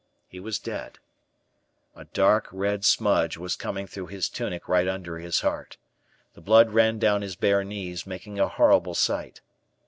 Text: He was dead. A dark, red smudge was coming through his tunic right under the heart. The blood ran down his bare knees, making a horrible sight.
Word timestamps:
He 0.27 0.39
was 0.39 0.57
dead. 0.57 0.97
A 1.95 2.05
dark, 2.05 2.47
red 2.51 2.83
smudge 2.83 3.37
was 3.37 3.55
coming 3.55 3.85
through 3.85 4.07
his 4.07 4.29
tunic 4.29 4.67
right 4.67 4.87
under 4.87 5.21
the 5.21 5.39
heart. 5.43 5.77
The 6.33 6.41
blood 6.41 6.71
ran 6.71 6.97
down 6.97 7.21
his 7.21 7.35
bare 7.35 7.63
knees, 7.63 8.07
making 8.07 8.39
a 8.39 8.47
horrible 8.47 8.95
sight. 8.95 9.41